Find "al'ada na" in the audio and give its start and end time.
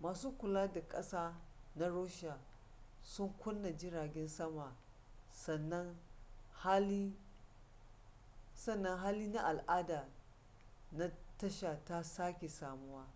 9.46-11.10